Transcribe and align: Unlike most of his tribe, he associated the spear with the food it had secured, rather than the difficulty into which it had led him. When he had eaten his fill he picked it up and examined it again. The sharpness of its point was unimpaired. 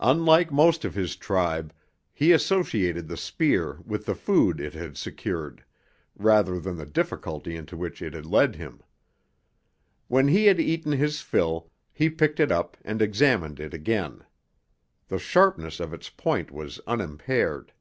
Unlike 0.00 0.50
most 0.52 0.86
of 0.86 0.94
his 0.94 1.16
tribe, 1.16 1.70
he 2.14 2.32
associated 2.32 3.08
the 3.08 3.16
spear 3.18 3.82
with 3.84 4.06
the 4.06 4.14
food 4.14 4.58
it 4.58 4.72
had 4.72 4.96
secured, 4.96 5.62
rather 6.18 6.58
than 6.58 6.76
the 6.78 6.86
difficulty 6.86 7.54
into 7.56 7.76
which 7.76 8.00
it 8.00 8.14
had 8.14 8.24
led 8.24 8.54
him. 8.56 8.80
When 10.08 10.28
he 10.28 10.46
had 10.46 10.58
eaten 10.60 10.92
his 10.92 11.20
fill 11.20 11.70
he 11.92 12.08
picked 12.08 12.40
it 12.40 12.50
up 12.50 12.78
and 12.86 13.02
examined 13.02 13.60
it 13.60 13.74
again. 13.74 14.24
The 15.08 15.18
sharpness 15.18 15.78
of 15.78 15.92
its 15.92 16.08
point 16.08 16.50
was 16.50 16.80
unimpaired. 16.86 17.74